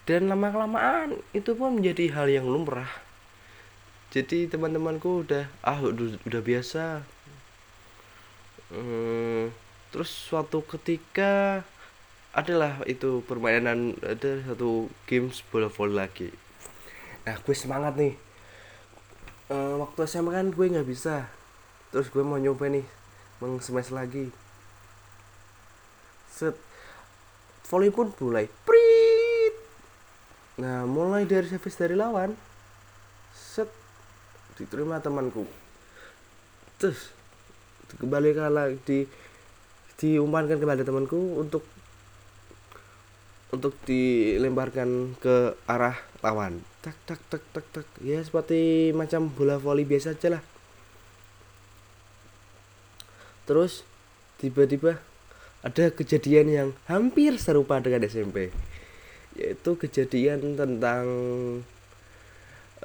dan 0.10 0.26
lama 0.28 0.50
kelamaan 0.50 1.22
itu 1.38 1.54
pun 1.54 1.78
menjadi 1.78 2.10
hal 2.18 2.28
yang 2.34 2.50
lumrah. 2.50 2.90
Jadi 4.10 4.50
teman-temanku 4.50 5.22
udah 5.22 5.46
ah 5.62 5.86
udah, 5.86 6.18
udah 6.26 6.42
biasa. 6.42 7.06
Hmm, 8.74 9.54
terus 9.94 10.10
suatu 10.10 10.66
ketika 10.66 11.62
adalah 12.34 12.82
itu 12.90 13.22
permainan 13.30 13.94
ada 14.02 14.42
satu 14.50 14.90
games 15.06 15.46
bola 15.54 15.70
voli 15.70 15.94
lagi. 15.94 16.30
Nah 17.30 17.38
gue 17.38 17.54
semangat 17.54 17.94
nih. 17.94 18.18
E, 19.54 19.58
waktu 19.78 20.10
SMA 20.10 20.34
kan 20.34 20.50
gue 20.50 20.66
nggak 20.66 20.90
bisa. 20.90 21.30
Terus 21.94 22.10
gue 22.10 22.26
mau 22.26 22.42
nyoba 22.42 22.74
nih 22.74 22.86
smash 23.62 23.94
lagi. 23.94 24.34
Set 26.34 26.58
volley 27.70 27.94
pun 27.94 28.10
mulai. 28.18 28.50
Prit! 28.66 29.56
Nah 30.58 30.90
mulai 30.90 31.30
dari 31.30 31.46
service 31.46 31.78
dari 31.78 31.94
lawan. 31.94 32.34
Set 33.30 33.70
diterima 34.58 34.98
temanku. 34.98 35.46
Terus 36.82 37.14
kembali 37.94 38.34
lagi 38.50 38.82
di 38.90 39.00
diumpankan 40.02 40.58
kepada 40.58 40.82
temanku 40.82 41.38
untuk 41.38 41.62
untuk 43.54 43.78
dilemparkan 43.86 45.14
ke 45.22 45.54
arah 45.70 45.94
lawan. 46.26 46.66
Tak 46.82 46.98
tak 47.06 47.22
tak 47.30 47.44
tak 47.54 47.66
tak. 47.70 47.88
Ya 48.02 48.18
seperti 48.26 48.90
macam 48.98 49.30
bola 49.30 49.62
voli 49.62 49.86
biasa 49.86 50.18
aja 50.18 50.42
lah. 50.42 50.44
Terus 53.46 53.86
tiba-tiba 54.42 54.98
ada 55.62 55.94
kejadian 55.94 56.48
yang 56.50 56.70
hampir 56.90 57.38
serupa 57.38 57.78
dengan 57.80 58.04
SMP 58.10 58.50
yaitu 59.34 59.74
kejadian 59.78 60.54
tentang 60.54 61.06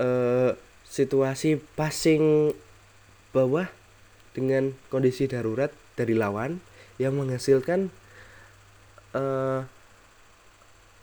uh, 0.00 0.50
situasi 0.88 1.60
passing 1.76 2.56
bawah 3.36 3.68
dengan 4.32 4.72
kondisi 4.88 5.28
darurat 5.28 5.68
dari 5.92 6.16
lawan 6.16 6.64
yang 6.96 7.20
menghasilkan 7.20 7.92
uh, 9.12 9.68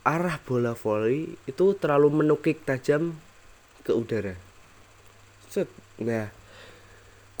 arah 0.06 0.38
bola 0.46 0.78
volley 0.78 1.34
itu 1.50 1.74
terlalu 1.74 2.22
menukik 2.22 2.62
tajam 2.62 3.18
ke 3.82 3.90
udara. 3.90 4.38
Set. 5.50 5.66
Nah, 5.98 6.30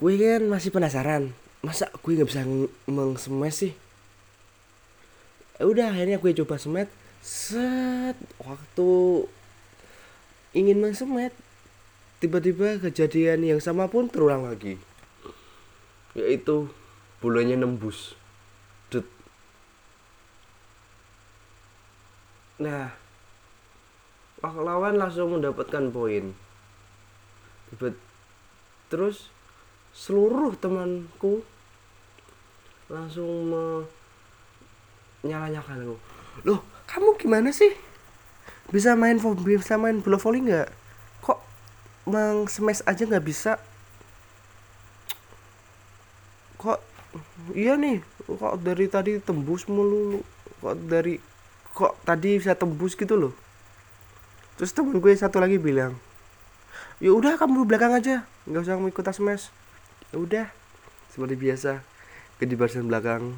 gue 0.02 0.12
kan 0.18 0.42
masih 0.50 0.74
penasaran, 0.74 1.30
masa 1.62 1.86
gue 2.02 2.18
nggak 2.18 2.26
bisa 2.26 2.42
mengsemes 2.90 3.54
sih? 3.54 3.72
Ya 5.62 5.70
udah 5.70 5.94
akhirnya 5.94 6.18
gue 6.18 6.34
coba 6.42 6.58
semet, 6.58 6.90
set 7.22 8.18
waktu 8.42 8.90
ingin 10.56 10.82
mengsemet 10.82 11.30
tiba-tiba 12.16 12.80
kejadian 12.80 13.44
yang 13.44 13.60
sama 13.60 13.92
pun 13.92 14.08
terulang 14.08 14.48
lagi 14.48 14.80
yaitu 16.16 16.72
bulannya 17.20 17.60
nembus 17.60 18.16
nah 22.56 22.92
lawan 24.42 24.96
langsung 24.96 25.36
mendapatkan 25.36 25.92
poin. 25.92 26.32
Terus 28.86 29.28
seluruh 29.96 30.54
temanku 30.56 31.42
langsung 32.86 33.50
menyala-nyalakan 35.24 35.90
aku. 35.90 35.96
Loh 36.46 36.60
kamu 36.86 37.18
gimana 37.18 37.50
sih? 37.50 37.74
Bisa 38.70 38.94
main 38.94 39.18
bisa 39.42 39.74
main 39.74 39.98
bola 39.98 40.18
volley 40.20 40.46
nggak? 40.46 40.70
Meng 42.06 42.46
smash 42.46 42.86
aja 42.86 43.02
nggak 43.02 43.26
bisa? 43.26 43.58
Kok 46.62 46.78
iya 47.58 47.74
nih 47.74 47.98
kok 48.22 48.62
dari 48.62 48.86
tadi 48.86 49.18
tembus 49.18 49.66
mulu 49.66 50.22
kok 50.62 50.78
dari 50.86 51.18
kok 51.76 52.00
tadi 52.08 52.40
bisa 52.40 52.56
tembus 52.56 52.96
gitu 52.96 53.20
loh. 53.20 53.36
Terus 54.56 54.72
temen 54.72 54.96
gue 54.96 55.12
satu 55.12 55.36
lagi 55.36 55.60
bilang 55.60 55.92
ya 56.96 57.12
udah 57.12 57.36
kamu 57.36 57.68
belakang 57.68 57.92
aja. 57.92 58.24
Nggak 58.48 58.64
usah 58.64 58.80
ikut 58.80 59.06
smash 59.12 59.52
ya 60.14 60.16
udah 60.16 60.46
seperti 61.12 61.36
biasa 61.36 61.84
ke 62.40 62.48
di 62.48 62.56
barisan 62.56 62.88
belakang 62.88 63.36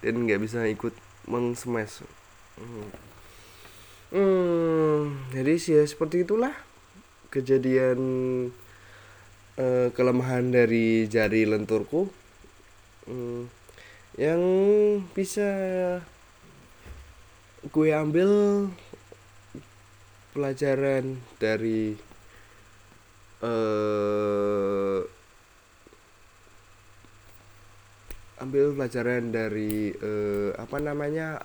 dan 0.00 0.14
nggak 0.24 0.40
bisa 0.40 0.62
ikut 0.70 0.94
meng 1.26 1.58
smash 1.58 2.06
hmm. 2.54 2.88
hmm 4.14 5.02
jadi 5.34 5.52
sih 5.58 5.74
ya 5.74 5.82
seperti 5.82 6.22
itulah 6.22 6.54
kejadian 7.28 7.98
uh, 9.60 9.88
kelemahan 9.92 10.48
dari 10.48 11.04
jari 11.10 11.44
lenturku. 11.44 12.08
Um, 13.08 13.48
yang 14.18 14.40
bisa 15.14 15.48
gue 17.66 17.90
ambil 17.90 18.30
pelajaran 20.30 21.18
dari 21.42 21.98
uh, 23.42 25.02
ambil 28.38 28.78
pelajaran 28.78 29.34
dari 29.34 29.90
uh, 29.98 30.54
apa 30.54 30.78
namanya? 30.78 31.42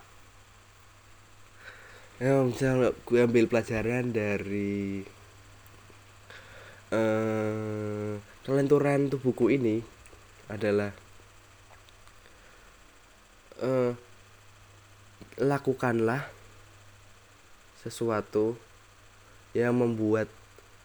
Ya 2.21 2.45
misalnya 2.45 2.93
gue 3.09 3.19
ambil 3.25 3.49
pelajaran 3.49 4.13
dari 4.13 5.01
uh, 6.93 8.21
kelenturan 8.45 9.09
tubuhku 9.09 9.49
ini 9.49 9.81
adalah 10.45 10.93
uh, 13.65 13.97
lakukanlah 15.37 16.29
sesuatu 17.81 18.53
yang 19.57 19.73
membuat 19.73 20.29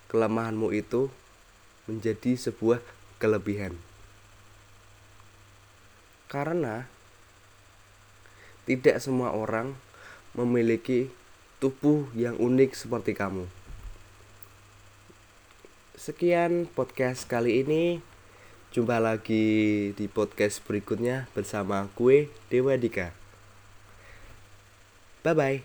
kelemahanmu 0.09 0.73
itu 0.73 1.13
menjadi 1.85 2.37
sebuah 2.37 2.81
kelebihan. 3.21 3.77
Karena 6.29 6.85
tidak 8.69 9.01
semua 9.01 9.33
orang 9.33 9.73
memiliki 10.37 11.09
tubuh 11.59 12.09
yang 12.13 12.37
unik 12.37 12.77
seperti 12.77 13.17
kamu. 13.17 13.49
Sekian 15.97 16.69
podcast 16.71 17.25
kali 17.27 17.65
ini. 17.65 18.05
Jumpa 18.69 19.01
lagi 19.01 19.91
di 19.97 20.07
podcast 20.13 20.61
berikutnya 20.69 21.25
bersama 21.33 21.89
gue 21.97 22.29
Dewa 22.53 22.77
Dika. 22.77 23.18
Bye 25.23 25.35
bye. 25.35 25.63